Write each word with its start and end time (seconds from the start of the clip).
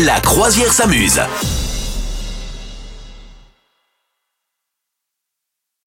La 0.00 0.20
croisière 0.20 0.72
s'amuse. 0.72 1.20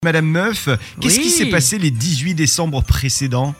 Madame 0.04 0.26
Meuf, 0.26 0.68
qu'est-ce 1.00 1.16
qui 1.18 1.26
Oui. 1.26 1.30
s'est 1.30 1.46
passé 1.46 1.78
les 1.78 1.90
18 1.90 2.34
décembre 2.34 2.82
précédents 2.82 3.54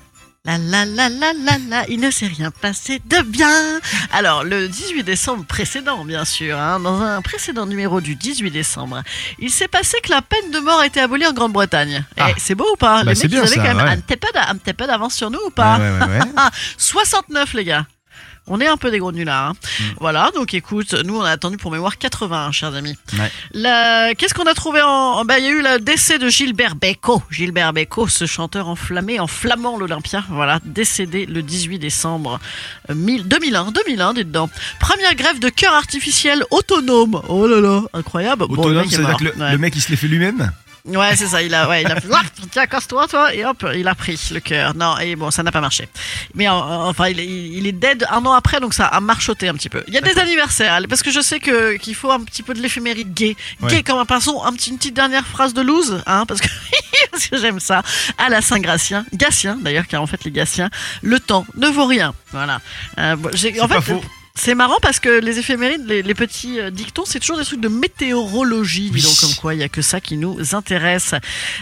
La 0.45 0.59
la 0.59 0.85
la 0.85 1.09
la 1.09 1.32
la 1.32 1.59
la, 1.69 1.88
il 1.88 1.98
ne 1.98 2.11
s'est 2.11 2.29
rien 2.29 2.53
passé 2.53 3.01
de 3.04 3.21
bien. 3.22 3.80
Alors, 4.12 4.45
le 4.45 4.69
18 4.69 5.03
décembre 5.03 5.45
précédent, 5.45 6.04
bien 6.04 6.24
sûr, 6.24 6.56
hein, 6.56 6.78
dans 6.78 7.01
un 7.01 7.21
précédent 7.22 7.67
numéro 7.67 8.01
du 8.01 8.15
18 8.15 8.51
décembre, 8.53 9.03
il 9.40 9.51
s'est 9.51 9.67
passé 9.69 9.97
que 10.04 10.10
la 10.10 10.22
peine 10.22 10.51
de 10.53 10.60
mort 10.60 10.78
a 10.81 10.87
été 10.87 11.01
abolie 11.01 11.26
en 11.26 11.33
Grande-Bretagne. 11.33 12.04
Eh, 12.17 12.21
Ah. 12.21 12.31
c'est 12.38 12.54
beau 12.54 12.67
ou 12.72 12.76
pas 12.76 13.03
Bah, 13.03 13.10
Les 13.10 13.15
c'est 13.17 13.24
mecs, 13.24 13.33
bien, 13.33 13.40
ils 13.40 13.47
avaient 13.47 13.56
ça, 13.56 13.63
quand 13.63 13.74
même 13.74 13.87
ouais. 13.87 13.92
un 13.92 14.01
petit 14.01 14.17
peu 14.17 14.28
d'a- 14.33 14.49
un 14.51 14.56
petit 14.56 14.74
peu 14.74 14.87
d'avance 14.87 15.15
sur 15.15 15.31
nous 15.31 15.40
ou 15.47 15.51
pas? 15.51 15.78
Ouais, 15.78 15.90
ouais, 15.90 16.06
ouais, 16.06 16.19
ouais. 16.23 16.51
69 16.78 17.55
les 17.55 17.65
gars. 17.65 17.87
On 18.48 18.60
est 18.60 18.66
un 18.69 18.77
peu 18.77 18.91
des 18.91 18.98
gros 18.98 19.12
nullards. 19.12 19.51
hein. 19.51 19.52
Mm. 19.80 19.84
Voilà, 20.01 20.30
donc 20.34 20.55
écoute, 20.55 20.95
nous 21.05 21.16
on 21.16 21.23
a 21.23 21.30
attendu 21.30 21.56
pour 21.56 21.70
mémoire 21.73 21.98
80, 21.98 22.52
chers 22.52 22.74
amis. 22.74 22.96
Ouais. 23.19 23.30
La- 23.52 24.14
Qu'est-ce 24.14 24.34
qu'on 24.34 24.46
a 24.46 24.55
trouvé 24.55 24.80
en... 24.82 24.88
en- 24.88 25.24
bah, 25.24 25.38
Il 25.38 25.45
y 25.45 25.48
a 25.48 25.50
eu 25.50 25.62
le 25.62 25.78
décès 25.80 26.19
de 26.19 26.28
Gilbert 26.28 26.77
Bécaud. 26.77 27.22
Gilbert 27.30 27.72
Bécaud, 27.72 28.06
ce 28.09 28.24
chanteur 28.27 28.69
enflammé, 28.69 29.19
en 29.20 29.27
flamant 29.27 29.77
l'Olympia. 29.78 30.22
Voilà, 30.30 30.60
décédé 30.64 31.27
le 31.27 31.42
18 31.42 31.78
décembre 31.78 32.38
euh, 32.91 32.95
1000 32.95 33.27
2001. 33.27 33.72
2001, 33.72 34.14
dites 34.14 34.30
donc. 34.30 34.50
Première 34.78 35.14
grève 35.16 35.38
de 35.41 35.48
cœur 35.48 35.74
artificiel 35.74 36.44
autonome. 36.50 37.20
Oh 37.28 37.47
là 37.47 37.60
là, 37.60 37.83
incroyable. 37.94 38.47
Bon, 38.47 38.55
le 38.55 38.60
Autonome, 38.60 38.77
mec 38.84 38.92
est 38.92 38.97
que 39.19 39.24
le, 39.24 39.36
Ouais. 39.36 39.52
le 39.52 39.58
mec 39.58 39.74
il 39.77 39.83
se 39.83 39.91
l'est 39.91 39.97
fait 39.97 40.08
lui-même? 40.08 40.52
Ouais, 40.86 41.16
c'est 41.16 41.26
ça. 41.26 41.42
Il 41.42 41.52
a, 41.54 41.68
ouais, 41.68 41.82
il 41.82 41.90
a 41.90 42.00
fait, 42.00 42.08
Ouah, 42.08 42.22
tiens, 42.50 42.66
casse-toi, 42.66 43.08
toi, 43.08 43.34
et 43.34 43.44
hop, 43.44 43.66
il 43.74 43.86
a 43.88 43.94
pris 43.94 44.20
le 44.32 44.40
cœur. 44.40 44.74
Non, 44.74 44.96
et 44.98 45.16
bon, 45.16 45.30
ça 45.30 45.42
n'a 45.42 45.50
pas 45.50 45.60
marché. 45.60 45.88
Mais 46.34 46.48
enfin, 46.48 47.08
il 47.08 47.18
est, 47.20 47.27
il 47.27 47.66
est 47.66 47.72
dead 47.72 48.06
un 48.10 48.24
an 48.24 48.32
après, 48.32 48.60
donc 48.60 48.72
ça 48.74 48.86
a 48.86 49.00
marchoté 49.00 49.48
un 49.48 49.54
petit 49.54 49.68
peu. 49.68 49.82
Il 49.88 49.94
y 49.94 49.98
a 49.98 50.00
des 50.00 50.18
anniversaires, 50.18 50.78
parce 50.88 51.02
que 51.02 51.10
je 51.10 51.20
sais 51.20 51.41
que 51.41 51.77
qu'il 51.77 51.94
faut 51.94 52.10
un 52.12 52.20
petit 52.20 52.42
peu 52.42 52.54
de 52.54 52.60
l'éphéméride 52.60 53.12
gay, 53.14 53.36
Ouais. 53.60 53.70
gay 53.70 53.82
comme 53.82 53.98
un 53.98 54.05
pinceau. 54.06 54.42
Un 54.44 54.52
petit, 54.52 54.70
une 54.70 54.77
petite 54.78 54.94
dernière 54.94 55.27
phrase 55.27 55.55
de 55.55 55.62
loose, 55.62 56.02
hein, 56.06 56.24
parce 56.27 56.41
que 56.41 56.48
parce 57.11 57.27
que 57.27 57.36
j'aime 57.36 57.61
ça. 57.61 57.83
À 58.18 58.28
la 58.28 58.41
Saint-Gratien, 58.41 59.05
Gatien 59.12 59.56
d'ailleurs, 59.61 59.86
car 59.86 60.02
en 60.02 60.06
fait 60.06 60.22
les 60.24 60.30
Gatiens, 60.30 60.70
le 61.02 61.18
temps 61.20 61.46
ne 61.56 61.66
vaut 61.68 61.86
rien. 61.86 62.14
Voilà. 62.33 62.61
Euh, 62.98 63.16
en 63.61 63.68
pas 63.68 63.80
fait, 63.80 63.92
faux. 63.94 64.05
C'est 64.37 64.55
marrant 64.55 64.77
parce 64.83 65.01
que 65.01 65.09
les 65.09 65.39
éphémérides, 65.39 65.87
les, 65.89 66.03
les 66.03 66.15
petits 66.15 66.61
euh, 66.61 66.70
dictons, 66.70 67.05
c'est 67.06 67.19
toujours 67.19 67.39
des 67.39 67.45
trucs 67.45 67.61
de 67.61 67.69
météorologie, 67.69 68.91
dis 68.91 69.03
donc 69.03 69.19
comme 69.20 69.34
quoi 69.41 69.55
il 69.55 69.61
y 69.61 69.62
a 69.62 69.69
que 69.69 69.83
ça 69.83 70.01
qui 70.01 70.17
nous 70.17 70.55
intéresse. 70.55 71.15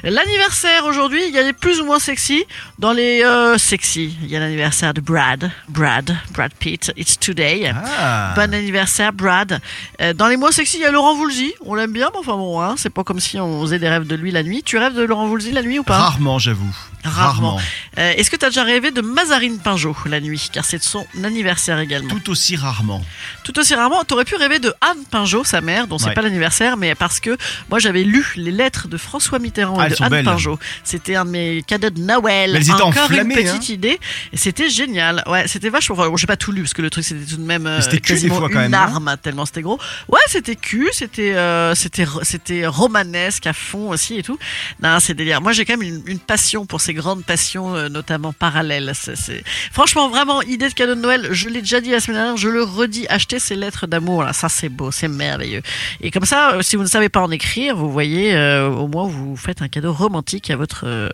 L'anniversaire 0.02 0.84
aujourd'hui, 0.84 1.22
il 1.28 1.34
y 1.34 1.38
a 1.38 1.42
les 1.42 1.52
plus 1.52 1.80
ou 1.80 1.86
moins 1.86 1.98
sexy. 2.00 2.44
Dans 2.78 2.92
les 2.92 3.22
euh, 3.22 3.56
sexy, 3.58 4.16
il 4.22 4.28
y 4.28 4.36
a 4.36 4.40
l'anniversaire 4.40 4.92
de 4.92 5.00
Brad, 5.00 5.50
Brad, 5.68 6.16
Brad 6.32 6.52
Pitt. 6.58 6.92
It's 6.96 7.18
today. 7.18 7.72
Ah 7.74 8.34
Bon 8.34 8.52
anniversaire, 8.52 9.12
Brad. 9.12 9.60
Euh, 10.00 10.12
dans 10.12 10.26
les 10.26 10.36
moins 10.36 10.52
sexy, 10.52 10.78
il 10.78 10.82
y 10.82 10.84
a 10.84 10.90
Laurent 10.90 11.14
Voulzy. 11.14 11.54
On 11.64 11.74
l'aime 11.74 11.92
bien, 11.92 12.10
mais 12.12 12.18
enfin 12.18 12.36
bon, 12.36 12.60
hein, 12.60 12.74
c'est 12.76 12.90
pas 12.90 13.04
comme 13.04 13.20
si 13.20 13.38
on 13.38 13.62
faisait 13.62 13.78
des 13.78 13.88
rêves 13.88 14.06
de 14.06 14.16
lui 14.16 14.32
la 14.32 14.42
nuit. 14.42 14.62
Tu 14.64 14.78
rêves 14.78 14.94
de 14.94 15.02
Laurent 15.04 15.28
Voulzy 15.28 15.52
la 15.52 15.62
nuit 15.62 15.78
ou 15.78 15.84
pas? 15.84 15.98
Rarement, 15.98 16.38
j'avoue. 16.40 16.74
Rarement. 17.04 17.60
Euh, 17.98 18.12
Est-ce 18.16 18.30
que 18.30 18.36
tu 18.36 18.44
as 18.44 18.48
déjà 18.50 18.64
rêvé 18.64 18.90
de 18.90 19.00
Mazarine 19.00 19.58
Pinjot 19.58 19.96
la 20.06 20.20
nuit? 20.20 20.48
Car 20.52 20.64
c'est 20.64 20.78
de 20.78 20.82
son 20.82 21.06
anniversaire 21.22 21.78
également. 21.78 22.08
Tout 22.08 22.30
aussi 22.30 22.56
rarement. 22.56 23.04
Tout 23.44 23.58
aussi 23.58 23.74
rarement, 23.74 24.02
t'aurais 24.04 24.24
pu 24.24 24.34
rêver 24.36 24.58
de 24.58 24.72
Anne 24.80 25.04
Pinjot, 25.10 25.44
sa 25.44 25.60
mère, 25.60 25.86
dont 25.86 25.98
c'est 25.98 26.06
Ouais. 26.08 26.14
pas 26.14 26.22
l'anniversaire, 26.22 26.76
mais 26.76 26.94
parce 26.94 27.20
que 27.20 27.36
moi 27.70 27.78
j'avais 27.78 28.02
lu 28.02 28.24
les 28.36 28.50
lettres 28.50 28.88
de 28.88 28.96
François 28.96 29.38
Mitterrand 29.38 29.78
Ah, 29.78 29.84
et 29.84 29.86
elles 29.86 29.90
de 29.92 29.96
sont 29.96 30.04
Anne 30.04 30.10
belles. 30.10 30.24
Pinjot. 30.24 30.58
C'était 30.82 31.14
un 31.16 31.24
de 31.24 31.30
mes 31.30 31.62
cadeaux 31.62 31.90
de 31.90 32.00
Noël. 32.00 32.50
Mais 32.52 32.58
elles 32.58 32.62
étaient 32.70 32.72
Encore 32.82 33.10
une 33.10 33.20
hein. 33.20 33.34
petite 33.34 33.68
idée. 33.68 33.98
Et 34.32 34.36
c'était 34.36 34.68
génial. 34.70 35.22
Ouais, 35.26 35.46
c'était 35.46 35.68
vachement. 35.70 35.96
Bon, 35.96 36.16
j'ai 36.16 36.26
pas 36.26 36.36
tout 36.36 36.52
lu 36.52 36.62
parce 36.62 36.74
que 36.74 36.82
le 36.82 36.90
truc 36.90 37.04
c'était 37.04 37.24
tout 37.24 37.36
de 37.36 37.42
même 37.42 37.66
euh, 37.66 37.80
c'était 37.80 37.98
cul, 38.00 38.12
des 38.14 38.20
quasiment 38.20 38.38
fois, 38.38 38.48
quand 38.48 38.54
une 38.56 38.60
même, 38.62 38.70
non 38.72 38.78
arme 38.78 39.16
tellement 39.22 39.46
c'était 39.46 39.62
gros. 39.62 39.78
Ouais, 40.08 40.20
c'était 40.26 40.56
cul, 40.56 40.88
c'était 40.92 41.34
euh, 41.34 41.74
c'était 41.74 42.06
c'était 42.22 42.66
romanesque 42.66 43.46
à 43.46 43.52
fond 43.52 43.90
aussi 43.90 44.16
et 44.18 44.22
tout. 44.22 44.38
Non, 44.82 44.98
c'est 45.00 45.14
délire. 45.14 45.40
Moi 45.40 45.52
j'ai 45.52 45.64
quand 45.64 45.76
même 45.76 45.82
une, 45.88 46.02
une 46.06 46.18
passion 46.18 46.66
pour 46.66 46.80
ces 46.80 46.94
grandes 46.94 47.24
passions, 47.24 47.74
euh, 47.76 47.83
notamment 47.88 48.32
parallèles. 48.32 48.92
C'est, 48.94 49.44
Franchement, 49.72 50.08
vraiment, 50.08 50.42
idée 50.42 50.68
de 50.68 50.74
cadeau 50.74 50.94
de 50.94 51.00
Noël. 51.00 51.28
Je 51.32 51.48
l'ai 51.48 51.60
déjà 51.60 51.80
dit 51.80 51.90
la 51.90 52.00
semaine 52.00 52.18
dernière, 52.18 52.36
je 52.36 52.48
le 52.48 52.62
redis. 52.62 53.06
Achetez 53.08 53.38
ces 53.38 53.56
lettres 53.56 53.86
d'amour 53.86 54.24
là, 54.24 54.32
ça 54.32 54.48
c'est 54.48 54.68
beau, 54.68 54.90
c'est 54.90 55.08
merveilleux. 55.08 55.62
Et 56.00 56.10
comme 56.10 56.24
ça, 56.24 56.54
euh, 56.54 56.62
si 56.62 56.76
vous 56.76 56.82
ne 56.82 56.88
savez 56.88 57.08
pas 57.08 57.20
en 57.20 57.30
écrire, 57.30 57.76
vous 57.76 57.90
voyez, 57.90 58.34
euh, 58.34 58.68
au 58.68 58.88
moins 58.88 59.06
vous 59.06 59.36
faites 59.36 59.62
un 59.62 59.68
cadeau 59.68 59.92
romantique 59.92 60.50
à 60.50 60.56
votre 60.56 60.84
euh, 60.86 61.08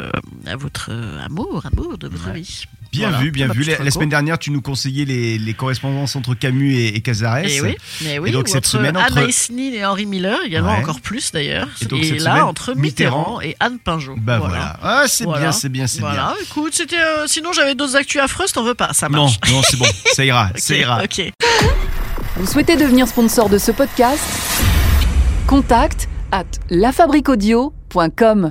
à 0.47 0.57
votre 0.57 0.91
euh, 0.91 1.25
amour, 1.25 1.63
amour 1.65 1.99
de 1.99 2.09
votre 2.09 2.31
vie. 2.33 2.65
Bien 2.93 3.09
Voilà, 3.11 3.23
vu, 3.25 3.31
bien 3.31 3.47
vu. 3.49 3.63
La, 3.63 3.79
la 3.85 3.91
semaine 3.93 4.09
dernière, 4.09 4.37
tu 4.39 4.51
nous 4.51 4.61
conseillais 4.61 5.05
les, 5.05 5.39
les 5.39 5.55
correspondances 5.55 6.17
entre 6.17 6.35
Camus 6.35 6.75
et, 6.75 6.97
et 6.97 7.01
Cazares. 7.01 7.39
Et 7.45 7.61
oui, 7.61 7.77
mais 8.03 8.19
oui. 8.19 8.31
Et 8.31 8.33
donc 8.33 8.45
ou 8.45 8.47
cette 8.49 8.57
entre 8.59 8.69
semaine, 8.69 8.97
entre- 8.97 9.17
Anaïs 9.19 9.49
Nin 9.51 9.73
et 9.73 9.85
Henri 9.85 10.07
Miller, 10.07 10.39
également 10.45 10.73
Ouais. 10.73 10.79
encore 10.79 11.01
plus 11.01 11.31
d'ailleurs. 11.31 11.69
Et 11.81 11.85
Et, 11.85 11.87
donc 11.89 12.03
cette 12.05 12.21
là, 12.21 12.31
semaine, 12.33 12.43
entre 12.43 12.75
Mitterrand, 12.75 13.19
Mitterrand 13.21 13.41
et 13.43 13.57
Anne 13.61 13.79
Pinjot. 13.79 14.17
Bah 14.19 14.39
voilà. 14.41 14.77
Ah, 14.83 15.05
c'est 15.07 15.23
Voilà. 15.25 15.41
bien, 15.41 15.53
c'est 15.53 15.69
bien, 15.69 15.87
c'est 15.87 16.01
Voilà, 16.01 16.35
écoute, 16.43 16.75
c'était. 16.75 16.97
euh, 16.99 17.27
sinon, 17.29 17.53
j'avais 17.53 17.75
d'autres 17.77 17.95
actus 17.97 18.21
affreuses, 18.21 18.53
t'en 18.53 18.65
veux 18.65 18.75
pas, 18.75 18.93
ça 18.93 19.09
bien. 19.09 19.19
Non, 19.19 19.25
marche. 19.27 19.39
non, 19.53 19.63
c'est 19.63 19.77
bon, 19.79 19.87
ça 20.13 20.25
ira, 20.25 20.51
ça 20.57 20.75
Ok, 20.75 20.81
ira. 20.81 21.03
Ok. 21.05 21.31
Vous 22.37 22.47
souhaitez 22.47 22.77
devenir 22.77 23.07
sponsor 23.07 23.49
de 23.49 23.59
ce 23.59 23.71
podcast? 23.71 24.23
Contact 25.47 26.09
à 26.33 26.43
lafabriquaudio.com. 26.71 28.51